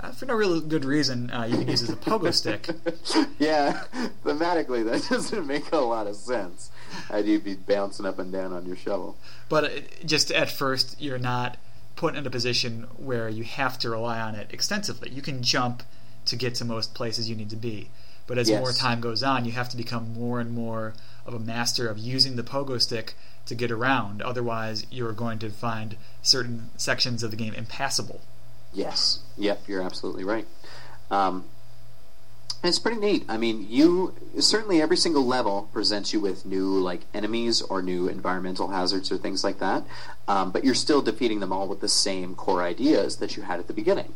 [0.00, 2.68] uh, for no real good reason, uh, you can use as a pogo stick.
[3.38, 3.84] yeah,
[4.24, 6.70] thematically, that doesn't make a lot of sense.
[7.08, 9.16] How do you be bouncing up and down on your shovel?
[9.48, 11.56] But it, just at first, you're not
[11.96, 15.10] put in a position where you have to rely on it extensively.
[15.10, 15.82] You can jump
[16.26, 17.90] to get to most places you need to be.
[18.28, 18.60] But as Yes.
[18.60, 20.94] more time goes on, you have to become more and more
[21.26, 24.22] of a master of using the pogo stick to get around.
[24.22, 28.20] Otherwise, you're going to find certain sections of the game impassable.
[28.72, 29.20] Yes.
[29.36, 30.46] Yep, you're absolutely right.
[31.10, 31.46] Um,
[32.62, 33.24] it's pretty neat.
[33.28, 38.08] I mean, you certainly every single level presents you with new like enemies or new
[38.08, 39.84] environmental hazards or things like that.
[40.26, 43.60] Um, but you're still defeating them all with the same core ideas that you had
[43.60, 44.12] at the beginning.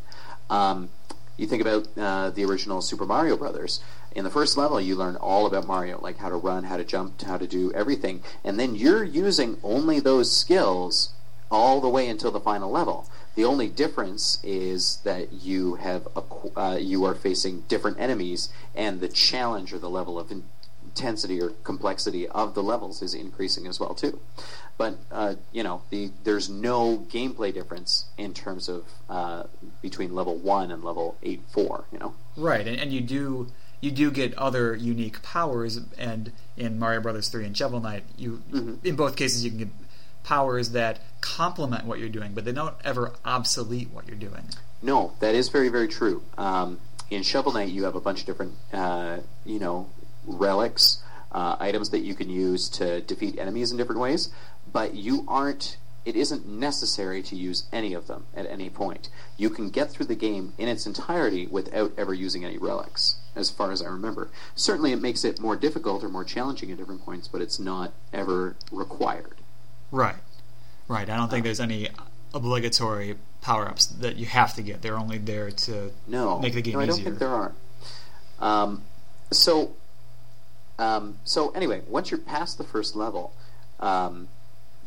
[0.50, 0.90] Um,
[1.36, 3.80] you think about uh, the original Super Mario Brothers.
[4.14, 6.84] In the first level, you learn all about Mario, like how to run, how to
[6.84, 11.10] jump, how to do everything, and then you're using only those skills
[11.50, 13.06] all the way until the final level.
[13.34, 16.06] The only difference is that you have
[16.56, 21.50] uh, you are facing different enemies, and the challenge or the level of intensity or
[21.64, 24.20] complexity of the levels is increasing as well too.
[24.76, 29.44] But uh, you know, the, there's no gameplay difference in terms of uh,
[29.80, 31.84] between level one and level eight four.
[31.92, 33.48] You know, Right, and, and you do
[33.82, 38.40] you do get other unique powers, and in Mario Brothers three and Shovel Knight, you
[38.50, 38.82] Mhm.
[38.84, 39.68] in both cases you can get
[40.22, 44.44] powers that complement what you're doing, but they don't ever obsolete what you're doing.
[44.80, 46.22] No, that is very, very true.
[46.38, 46.78] Um,
[47.10, 49.88] in Shovel Knight, you have a bunch of different, uh, you know,
[50.26, 50.98] relics,
[51.32, 54.28] uh, items that you can use to defeat enemies in different ways,
[54.72, 55.76] but you aren't.
[56.04, 59.08] It isn't necessary to use any of them at any point.
[59.36, 63.50] You can get through the game in its entirety without ever using any relics, as
[63.50, 64.28] far as I remember.
[64.56, 67.92] Certainly, it makes it more difficult or more challenging at different points, but it's not
[68.12, 69.36] ever required.
[69.92, 70.16] Right,
[70.88, 71.08] right.
[71.08, 71.88] I don't think there's any
[72.34, 74.82] obligatory power ups that you have to get.
[74.82, 77.04] They're only there to No, make the game no, I don't easier.
[77.04, 77.52] think there are.
[78.40, 78.82] Um,
[79.30, 79.72] so,
[80.78, 83.32] um, so anyway, once you're past the first level,
[83.78, 84.28] um,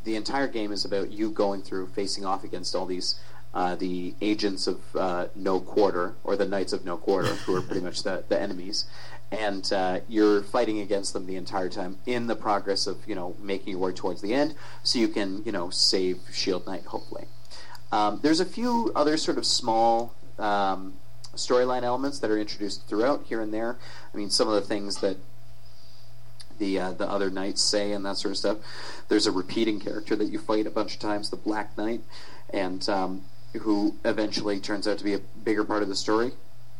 [0.05, 3.19] the entire game is about you going through, facing off against all these
[3.53, 7.61] uh, the agents of uh, No Quarter or the Knights of No Quarter, who are
[7.61, 8.85] pretty much the, the enemies,
[9.31, 13.35] and uh, you're fighting against them the entire time in the progress of you know
[13.39, 17.25] making your way towards the end, so you can you know save Shield Knight hopefully.
[17.91, 20.97] Um, there's a few other sort of small um,
[21.35, 23.77] storyline elements that are introduced throughout here and there.
[24.13, 25.17] I mean, some of the things that
[26.57, 28.57] the uh, the other knights say and that sort of stuff.
[29.07, 32.01] There's a repeating character that you fight a bunch of times, the Black Knight,
[32.51, 33.23] and um,
[33.61, 36.31] who eventually turns out to be a bigger part of the story.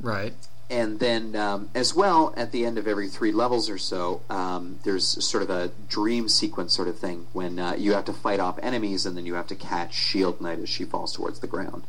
[0.01, 0.33] right.
[0.67, 4.79] And then, um, as well, at the end of every three levels or so, um,
[4.83, 8.39] there's sort of a dream sequence sort of thing when uh, you have to fight
[8.39, 11.45] off enemies and then you have to catch Shield Knight as she falls towards the
[11.45, 11.83] ground.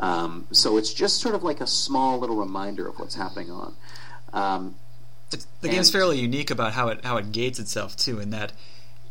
[0.00, 3.74] Um, so it's just sort of like a small little reminder of what's happening on.
[5.30, 8.52] The game's fairly unique about how it how it gates itself too, in that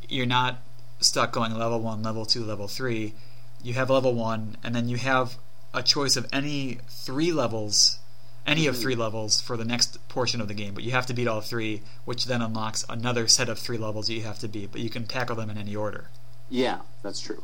[0.10, 0.58] you're not
[1.00, 3.14] stuck going level one, level two, level three.
[3.62, 5.38] You have level one, and then you have
[5.74, 8.00] a choice of any three levels,
[8.46, 8.82] any of Mhm.
[8.82, 10.74] three levels for the next portion of the game.
[10.74, 14.08] But you have to beat all three, which then unlocks another set of three levels
[14.08, 14.72] that you have to beat.
[14.72, 16.10] But you can tackle them in any order.
[16.50, 17.44] Yeah, that's true.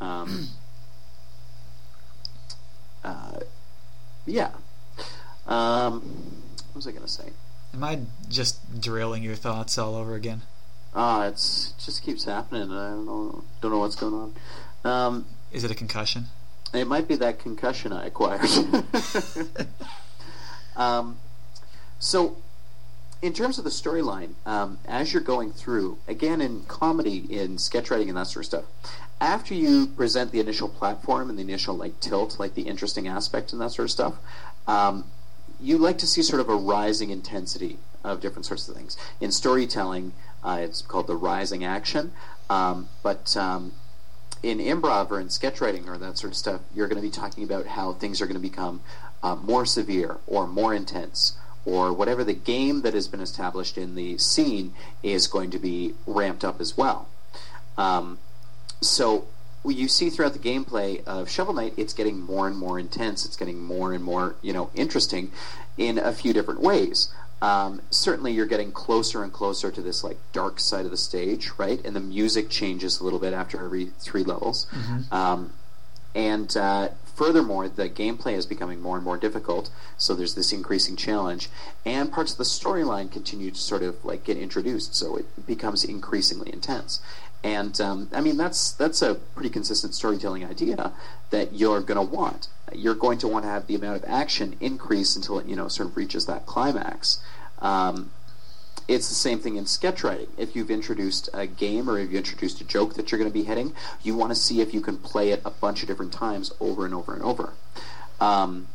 [0.00, 0.48] Um,
[3.04, 3.40] uh,
[4.26, 4.52] yeah.
[5.46, 7.30] Um, what was I going to say?
[7.74, 10.42] Am I just derailing your thoughts all over again?
[10.94, 12.70] Ah, it's it just keeps happening.
[12.72, 14.34] I don't know, don't know what's going on.
[14.90, 16.26] Um, Is it a concussion?
[16.74, 18.46] it might be that concussion I acquired.
[20.76, 21.18] um,
[21.98, 22.36] so,
[23.22, 27.90] in terms of the storyline, um, as you're going through, again in comedy, in sketch
[27.90, 28.64] writing, and that sort of stuff,
[29.20, 33.52] after you present the initial platform and the initial like tilt, like the interesting aspect
[33.52, 34.14] and that sort of stuff,
[34.66, 35.04] um,
[35.60, 38.96] you like to see sort of a rising intensity of different sorts of things.
[39.20, 40.12] In storytelling,
[40.44, 42.12] uh, it's called the rising action,
[42.48, 43.72] um, but um,
[44.42, 47.10] in improv or in sketch writing or that sort of stuff, you're going to be
[47.10, 48.80] talking about how things are going to become
[49.22, 53.94] uh, more severe or more intense, or whatever the game that has been established in
[53.94, 57.08] the scene is going to be ramped up as well.
[57.76, 58.18] Um,
[58.80, 59.26] so
[59.64, 63.24] you see throughout the gameplay of Shovel Knight, it's getting more and more intense.
[63.24, 65.32] It's getting more and more, you know, interesting
[65.76, 67.08] in a few different ways.
[67.40, 71.50] Um, certainly, you're getting closer and closer to this like dark side of the stage,
[71.56, 71.84] right?
[71.84, 74.66] And the music changes a little bit after every three levels.
[75.12, 75.52] Um,
[76.14, 79.70] and uh, furthermore, the gameplay is becoming more and more difficult.
[79.98, 81.48] So there's this increasing challenge,
[81.84, 84.96] and parts of the storyline continue to sort of like get introduced.
[84.96, 87.00] So it becomes increasingly intense.
[87.44, 90.92] And um, I mean that's that's a pretty consistent storytelling idea
[91.30, 92.48] that you're going to want.
[92.72, 95.68] You're going to want to have the amount of action increase until it you know
[95.68, 97.20] sort of reaches that climax.
[97.60, 98.10] Um,
[98.88, 100.28] it's the same thing in sketch writing.
[100.38, 103.34] If you've introduced a game or if you introduced a joke that you're going to
[103.34, 106.12] be hitting, you want to see if you can play it a bunch of different
[106.12, 107.52] times over and over and over.
[108.18, 108.68] Um,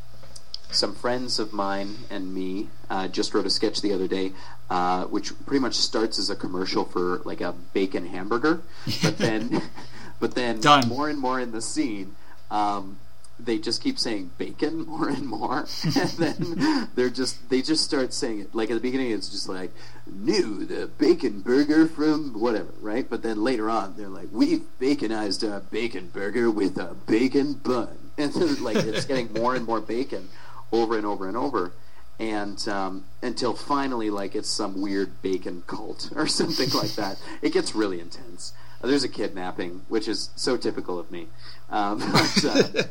[0.73, 4.31] some friends of mine and me uh, just wrote a sketch the other day,
[4.69, 8.61] uh, which pretty much starts as a commercial for like a bacon hamburger,
[9.01, 9.61] but then,
[10.19, 10.87] but then Done.
[10.87, 12.15] more and more in the scene,
[12.51, 12.99] um,
[13.39, 18.13] they just keep saying bacon more and more, and then they're just they just start
[18.13, 18.55] saying it.
[18.55, 19.71] Like at the beginning, it's just like
[20.07, 23.09] new the bacon burger from whatever, right?
[23.09, 27.97] But then later on, they're like we've baconized our bacon burger with a bacon bun,
[28.17, 30.29] and like it's getting more and more bacon
[30.73, 31.71] over and over and over.
[32.19, 37.53] And um, until finally, like it's some weird bacon cult or something like that, it
[37.53, 38.53] gets really intense.
[38.83, 41.27] Uh, there's a kidnapping, which is so typical of me.
[41.69, 42.83] Um, but, uh,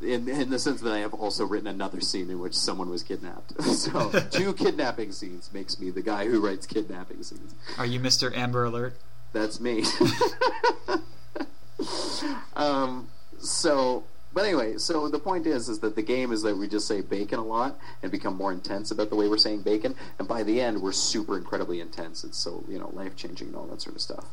[0.00, 3.02] in, in the sense that I have also written another scene in which someone was
[3.02, 3.60] kidnapped.
[3.62, 7.54] so two kidnapping scenes makes me the guy who writes kidnapping scenes.
[7.78, 8.34] Are you Mr.
[8.36, 8.94] Amber Alert?
[9.32, 9.84] That's me.
[12.56, 13.08] um,
[13.40, 14.04] so,
[14.38, 17.00] but anyway, so the point is, is that the game is that we just say
[17.00, 20.44] bacon a lot and become more intense about the way we're saying bacon, and by
[20.44, 22.22] the end, we're super incredibly intense.
[22.22, 24.26] It's so you know life changing and all that sort of stuff.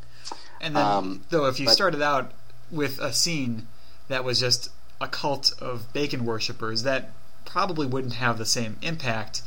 [0.62, 2.34] And then, Um, though, if you but- started out
[2.70, 3.68] with a scene
[4.08, 4.70] that was just
[5.02, 7.12] a cult of bacon worshippers, that
[7.44, 9.42] probably wouldn't have the same impact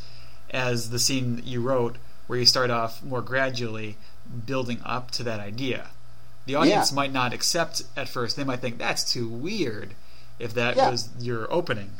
[0.51, 3.97] as the scene that you wrote, where you start off more gradually
[4.44, 5.90] building up to that idea.
[6.47, 6.97] The audience Yeah.
[6.97, 9.94] might not accept at first; they might think that's too weird.
[10.38, 10.90] If that Yeah.
[10.90, 11.92] was your opening,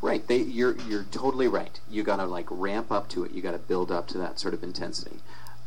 [0.00, 0.26] Right.
[0.26, 1.80] They, you're you're totally right.
[1.88, 3.32] You got to like ramp up to it.
[3.32, 5.20] You got to build up to that sort of intensity,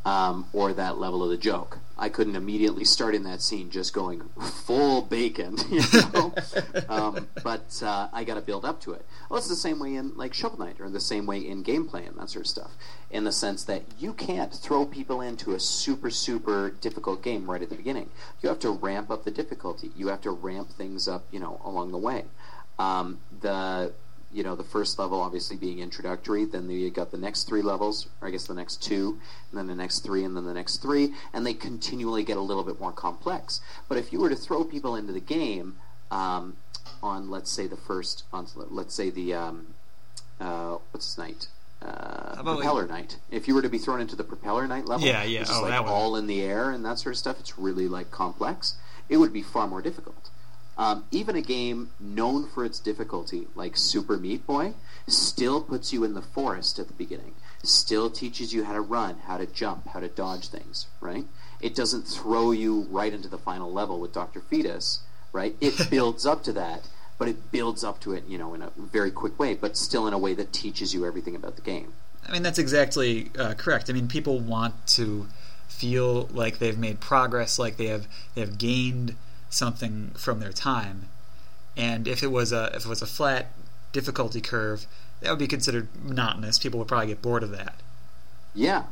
[0.08, 1.80] um, or that level of the joke.
[1.98, 5.82] I couldn't immediately start in that scene just going full bacon, you
[6.13, 6.34] know.
[6.88, 9.06] um, but uh, I got to build up to it.
[9.30, 12.08] Well, it's the same way in like Shovel Knight, or the same way in gameplay
[12.08, 12.72] and that sort of stuff.
[13.12, 17.62] In the sense that you can't throw people into a super super difficult game right
[17.62, 18.10] at the beginning.
[18.41, 19.91] You have to ramp up the difficulty.
[19.98, 22.24] You have to ramp things up, you know, along the way.
[22.80, 23.91] Um, the
[24.34, 28.08] you know the first level obviously being introductory then you got the next three levels
[28.22, 29.18] or i guess the next two
[29.50, 32.42] and then the next three and then the next three and they continually get a
[32.42, 33.62] little bit more complex.
[33.88, 35.78] But if you were to throw people into the game
[36.12, 36.58] um,
[37.01, 39.68] on let's say the first on let's say the um,
[40.41, 41.47] uh, what's his night
[41.82, 44.86] uh, about like- Propeller Knight if you were to be thrown into the Propeller Knight
[44.86, 45.39] level Yeah, yeah.
[45.41, 47.88] which is Oh, like all in the air and that sort of stuff it's really
[47.88, 48.76] like complex.
[49.10, 50.30] It would be far more difficult
[50.78, 54.73] um, even a game known for its difficulty, like Super Meat Boy,
[55.07, 57.34] still puts you in the forest at the beginning.
[57.63, 61.25] Still teaches you how to run, how to jump, how to dodge things, right?
[61.59, 64.41] It doesn't throw you right into the final level with Dr.
[64.41, 64.99] Fetus,
[65.34, 65.55] right?
[65.59, 68.71] It builds up to that, but it builds up to it, you know, in a
[68.78, 71.93] very quick way, but still in a way that teaches you everything about the game.
[72.28, 73.89] I mean, that's exactly uh, correct.
[73.89, 75.28] I mean, people want to
[75.67, 79.15] feel like they've made progress, like they have they have gained
[79.50, 81.10] something from their time.
[81.76, 83.52] And if it was a if it was a flat
[83.91, 84.86] difficulty curve,
[85.22, 86.60] that would be considered monotonous.
[86.60, 87.76] People would probably get bored of that.
[88.54, 88.84] Yeah,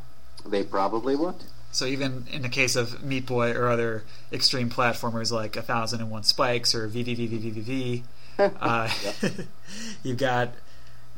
[0.44, 1.44] they probably would.
[1.72, 6.00] So even in the case of Meat Boy or other extreme platformers like A Thousand
[6.00, 8.02] and One Spikes or VVVVVV,
[8.38, 8.88] uh,
[10.02, 10.54] you've got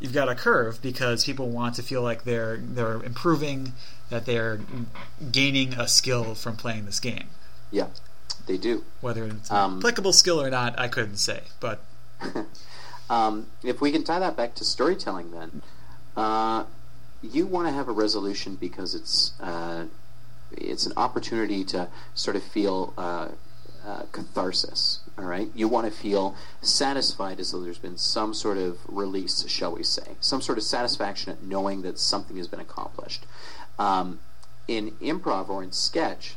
[0.01, 3.72] you've got a curve because people want to feel like they're they're improving,
[4.11, 4.61] that they're
[5.30, 7.28] gaining a skill from playing this game.
[7.70, 7.89] Yeah,
[8.49, 8.84] they do.
[9.01, 11.42] Whether it's an Um, applicable skill or not, I couldn't say.
[11.61, 11.84] But
[13.11, 15.62] Um, if we can tie that back to storytelling, then
[16.16, 16.64] uh,
[17.22, 19.86] you want to have a resolution because it's uh,
[20.53, 23.28] it's an opportunity to sort of feel uh,
[23.86, 25.01] uh, catharsis.
[25.16, 29.49] All right, you want to feel satisfied as though there's been some sort of release,
[29.49, 33.24] shall we say, some sort of satisfaction at knowing that something has been accomplished.
[33.78, 34.20] Um,
[34.68, 36.36] in improv or in sketch,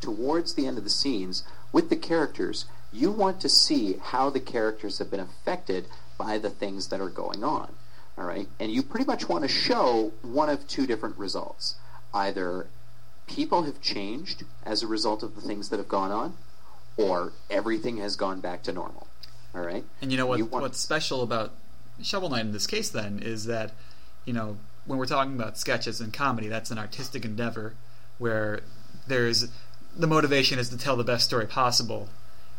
[0.00, 1.42] towards the end of the scenes
[1.72, 5.86] with the characters, you want to see how the characters have been affected
[6.18, 7.72] by the things that are going on.
[8.18, 8.48] All right?
[8.58, 11.76] And you pretty much want to show one of two different results.
[12.12, 12.66] Either
[13.26, 16.36] people have changed as a result of the things that have gone on,
[16.96, 19.06] or everything has gone back to normal.
[19.54, 19.84] All right?
[20.02, 20.38] And you know what?
[20.38, 21.52] You want- what's special about
[22.02, 23.72] Shovel Knight in this case, then, is that
[24.24, 27.74] you know when we're talking about sketches and comedy, that's an artistic endeavor
[28.18, 28.60] where
[29.06, 29.48] there's
[29.96, 32.08] the motivation is to tell the best story possible,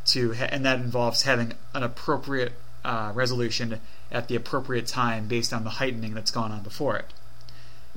[0.07, 2.53] to ha- and that involves having an appropriate
[2.84, 3.79] uh, resolution
[4.11, 7.13] at the appropriate time based on the heightening that's gone on before it.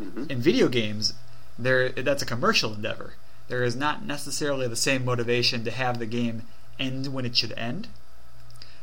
[0.01, 0.30] Mhm.
[0.30, 1.14] In video games,
[1.59, 3.14] there that's a commercial endeavor.
[3.49, 6.43] There is not necessarily the same motivation to have the game
[6.78, 7.89] end when it should end.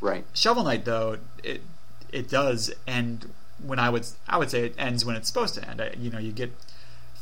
[0.00, 0.24] Right.
[0.34, 1.62] Shovel Knight, though, it
[2.10, 3.32] it does end
[3.62, 5.80] when I would I would say it ends when it's supposed to end.
[5.80, 6.52] I, you know, you get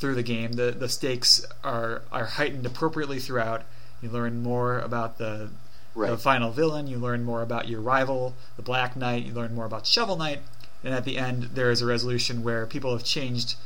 [0.01, 3.63] through the game, the the stakes are are heightened appropriately throughout.
[4.03, 5.51] You learn more about the
[5.95, 6.87] the final villain.
[6.87, 9.25] You learn more about your rival, the Black Knight.
[9.27, 10.41] You learn more about Shovel Knight,
[10.83, 13.57] and at the end, there is a resolution where people have changed,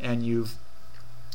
[0.00, 0.54] and you've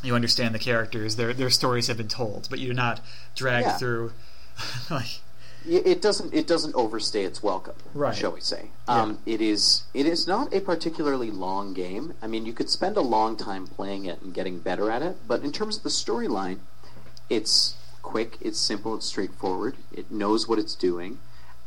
[0.02, 1.16] you understand the characters.
[1.16, 3.00] Their their stories have been told, but you're not
[3.36, 3.76] dragged Yeah.
[3.78, 4.12] through
[4.90, 5.20] like
[5.68, 8.14] it doesn't it doesn't overstay its welcome Right.
[8.16, 8.70] shall we say.
[8.86, 12.14] Um, it is it is not a particularly long game.
[12.22, 15.16] I mean you could spend a long time playing it and getting better at it
[15.26, 16.58] but in terms of the storyline
[17.28, 21.18] it's quick it's simple it's straightforward it knows what it's doing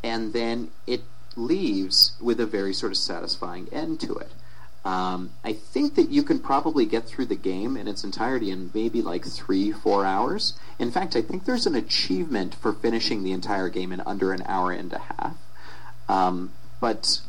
[0.04, 1.04] and then it
[1.36, 4.32] leaves with a very sort of satisfying end to it
[4.84, 8.72] um, I think that you can probably get through the game in its entirety in
[8.74, 10.58] maybe like three, four hours.
[10.80, 14.42] In fact, I think there's an achievement for finishing the entire game in under an
[14.48, 15.38] hour and a half.
[16.10, 17.20] Um, but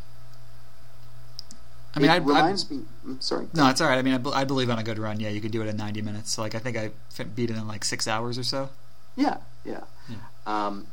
[1.94, 2.84] I mean, it I, I, reminds me.
[3.04, 3.48] I'm sorry.
[3.52, 3.98] No, it's all right.
[3.98, 5.76] I mean, I, I believe on a good run, yeah, you could do it in
[5.76, 6.38] 90 minutes.
[6.38, 6.90] Like, I think I
[7.34, 8.70] beat it in like six hours or so.
[9.14, 9.82] Yeah, yeah.
[10.08, 10.16] Yeah.
[10.46, 10.86] Um,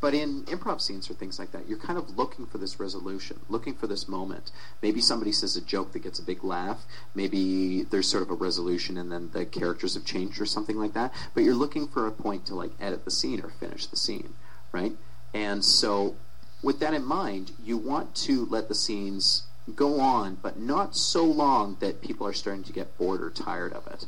[0.00, 3.40] but in improv scenes or things like that, you're kind of looking for this resolution,
[3.48, 4.52] looking for this moment.
[4.80, 6.84] Maybe somebody says a joke that gets a big laugh.
[7.14, 10.94] Maybe there's sort of a resolution and then the characters have changed or something like
[10.94, 11.12] that.
[11.34, 14.34] But you're looking for a point to like edit the scene or finish the scene,
[14.72, 14.92] right?
[15.34, 16.16] And so,
[16.62, 19.44] with that in mind, you want to let the scenes
[19.74, 23.72] go on, but not so long that people are starting to get bored or tired
[23.72, 24.06] of it,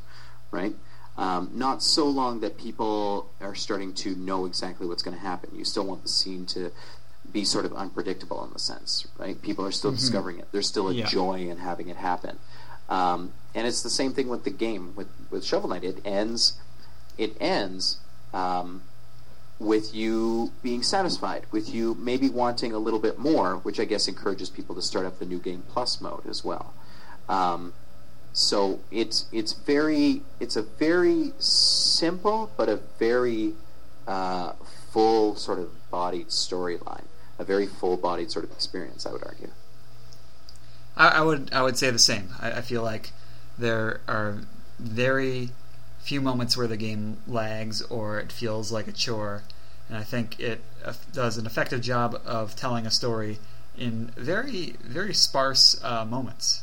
[0.50, 0.74] right?
[1.20, 5.50] Um, not so long that people are starting to know exactly what's going to happen.
[5.54, 6.72] You still want the scene to
[7.30, 9.40] be sort of unpredictable in the sense, right?
[9.42, 10.48] People are still discovering it.
[10.50, 11.04] There's still a Yeah.
[11.06, 12.38] joy in having it happen.
[12.88, 15.84] Um, and it's the same thing with the game with with Shovel Knight.
[15.84, 16.54] It ends.
[17.18, 17.98] It ends
[18.32, 18.82] um,
[19.58, 24.08] with you being satisfied, with you maybe wanting a little bit more, which I guess
[24.08, 26.72] encourages people to start up the new game plus mode as well.
[27.28, 27.74] Um,
[28.32, 33.54] so it's it's very it's a very simple but a very
[34.06, 34.52] uh,
[34.90, 37.04] full sort of bodied storyline,
[37.38, 39.06] a very full bodied sort of experience.
[39.06, 39.50] I would argue.
[40.96, 42.30] I, I would I would say the same.
[42.40, 43.10] I, I feel like
[43.58, 44.42] there are
[44.78, 45.50] very
[46.00, 49.42] few moments where the game lags or it feels like a chore,
[49.88, 53.38] and I think it uh, does an effective job of telling a story
[53.76, 56.62] in very very sparse uh, moments.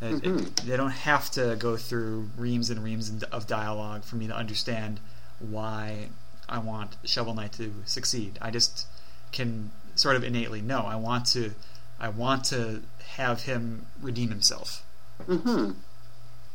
[0.00, 4.26] It- it- they don't have to go through reams and reams of dialogue for me
[4.28, 4.98] to understand
[5.38, 6.08] why
[6.48, 8.38] I want Shovel Knight to succeed.
[8.40, 8.86] I just
[9.32, 11.52] can sort of innately know I want to
[11.98, 12.82] I want to
[13.16, 14.82] have him redeem himself.
[15.26, 15.72] Hmm.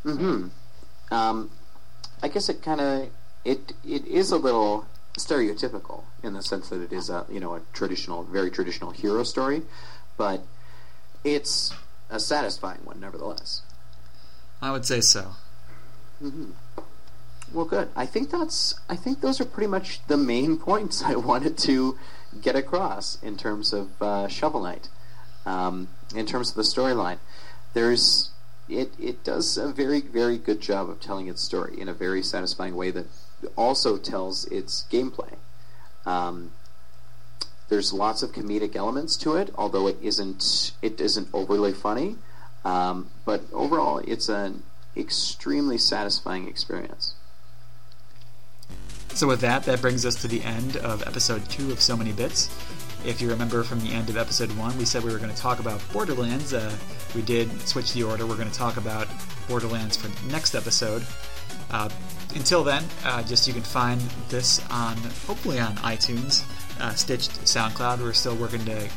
[0.04, 0.48] Hmm.
[1.12, 1.52] Um,
[2.24, 3.10] I guess it kind of
[3.44, 4.88] it it is a little
[5.20, 9.24] stereotypical in the sense that it is a you know a traditional, very traditional hero
[9.24, 9.62] story,
[10.18, 10.44] but
[11.24, 11.72] it's
[12.16, 13.62] a satisfying one nevertheless.
[14.62, 15.36] I would say so.
[17.54, 17.90] Well, good.
[17.96, 18.76] I think that's.
[18.90, 21.98] I think those are pretty much the main points I wanted to
[22.42, 24.90] get across in terms of uh, Shovel Knight.
[25.46, 27.20] Um, in terms of the storyline,
[27.74, 28.32] there's
[28.68, 28.94] it.
[29.00, 32.76] It does a very, very good job of telling its story in a very satisfying
[32.76, 33.06] way that
[33.56, 35.36] also tells its gameplay.
[36.06, 36.52] Um,
[37.70, 40.72] there's lots of comedic elements to it, although it isn't.
[40.82, 42.18] It isn't overly funny.
[42.64, 44.64] Um, but overall, it's an
[44.98, 47.14] extremely satisfying experience.
[49.10, 52.12] So with that, that brings us to the end of episode two of So Many
[52.12, 52.50] Bits.
[53.06, 55.38] If you remember from the end of episode one, we said we were going to
[55.38, 56.54] talk about Borderlands.
[56.54, 56.76] Uh,
[57.14, 58.26] we did switch the order.
[58.26, 59.08] We're going to talk about
[59.48, 61.06] Borderlands for next episode.
[61.70, 61.90] Uh,
[62.36, 64.98] until then, uh, just you can find this on
[65.28, 66.44] hopefully on iTunes,
[66.80, 68.00] uh, Stitcher, SoundCloud.
[68.00, 68.90] We're still working to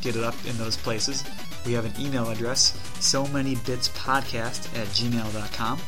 [0.00, 1.24] get it up in those places.
[1.66, 5.80] We have an email address, so many bits podcast at gmail.com.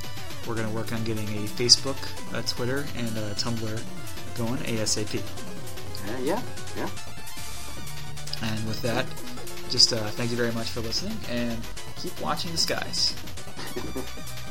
[0.47, 1.97] We're going to work on getting a Facebook,
[2.37, 3.81] a Twitter, and a Tumblr
[4.37, 5.19] going ASAP.
[5.19, 6.43] Uh, yeah,
[6.77, 6.89] yeah.
[8.43, 9.07] And with that,
[9.71, 11.59] just uh, thank you very much for listening and
[11.97, 13.15] keep watching the skies.